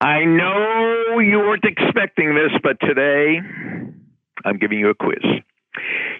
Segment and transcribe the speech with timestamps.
[0.00, 3.40] I know you weren't expecting this, but today
[4.44, 5.24] I'm giving you a quiz.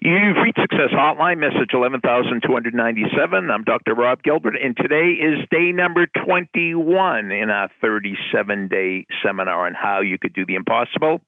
[0.02, 3.50] You've reached Success Hotline, message 11297.
[3.50, 3.94] I'm Dr.
[3.94, 10.00] Rob Gilbert, and today is day number 21 in our 37 day seminar on how
[10.00, 11.20] you could do the impossible.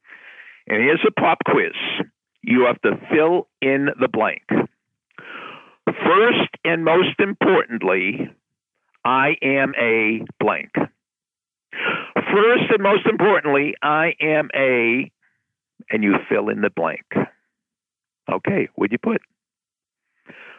[0.67, 1.75] And here's a pop quiz
[2.43, 4.43] you have to fill in the blank.
[5.87, 8.29] First and most importantly,
[9.05, 10.71] I am a blank.
[12.33, 15.11] First and most importantly, I am a,
[15.91, 17.07] and you fill in the blank.
[18.31, 19.21] Okay, what'd you put?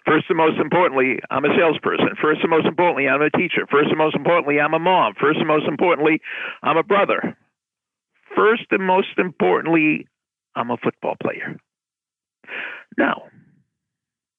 [0.05, 2.15] First and most importantly, I'm a salesperson.
[2.21, 3.67] First and most importantly, I'm a teacher.
[3.69, 5.13] First and most importantly, I'm a mom.
[5.19, 6.21] First and most importantly,
[6.63, 7.37] I'm a brother.
[8.35, 10.07] First and most importantly,
[10.55, 11.57] I'm a football player.
[12.97, 13.23] Now,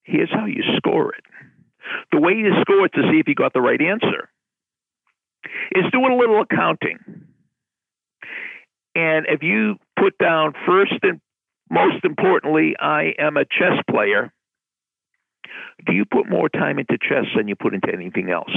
[0.03, 1.25] here's how you score it.
[2.11, 4.29] The way you score it to see if you got the right answer
[5.75, 6.99] is do a little accounting.
[8.95, 11.21] And if you put down first and
[11.71, 14.33] most importantly, I am a chess player,
[15.87, 18.53] do you put more time into chess than you put into anything else?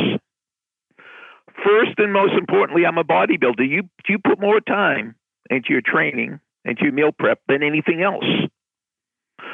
[1.64, 3.67] First and most importantly, I'm a bodybuilder.
[3.67, 5.16] You do you put more time
[5.50, 8.25] into your training, into your meal prep than anything else?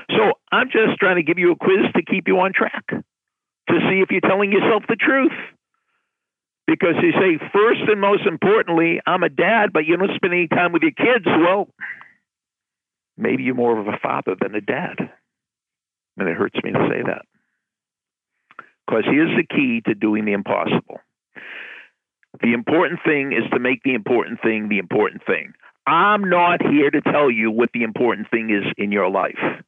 [0.09, 3.79] So I'm just trying to give you a quiz to keep you on track, to
[3.89, 5.31] see if you're telling yourself the truth.
[6.71, 10.47] Because you say, first and most importantly, I'm a dad, but you don't spend any
[10.47, 11.25] time with your kids.
[11.25, 11.67] Well,
[13.17, 14.95] maybe you're more of a father than a dad.
[16.15, 17.23] And it hurts me to say that.
[18.87, 21.01] Because here's the key to doing the impossible
[22.41, 25.53] the important thing is to make the important thing the important thing.
[25.85, 29.60] I'm not here to tell you what the important thing is in your life.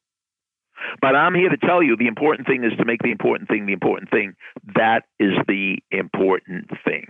[1.04, 3.66] But I'm here to tell you the important thing is to make the important thing
[3.66, 4.36] the important thing.
[4.76, 7.08] That is the important thing.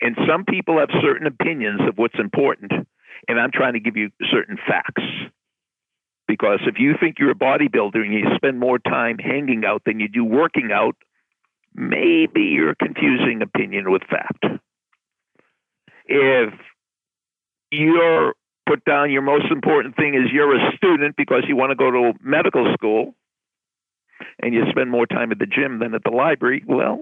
[0.00, 2.70] And some people have certain opinions of what's important,
[3.26, 5.02] and I'm trying to give you certain facts.
[6.28, 9.98] Because if you think you're a bodybuilder and you spend more time hanging out than
[9.98, 10.94] you do working out,
[11.74, 14.44] maybe you're confusing opinion with fact.
[16.06, 16.54] If
[17.72, 18.34] you're
[18.70, 21.90] put down your most important thing is you're a student because you want to go
[21.90, 23.14] to medical school
[24.40, 27.00] and you spend more time at the gym than at the library, well,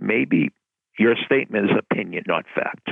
[0.00, 0.50] maybe
[0.98, 2.88] your statement is opinion, not fact.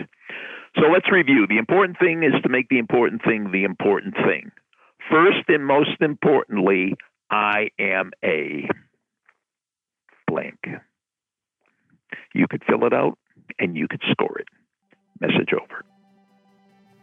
[0.76, 1.46] So let's review.
[1.48, 4.52] The important thing is to make the important thing the important thing.
[5.10, 6.94] First and most importantly,
[7.28, 8.68] I am a
[10.28, 10.60] blank.
[12.34, 13.18] You could fill it out
[13.58, 14.46] and you could score it.
[15.20, 15.71] Message over.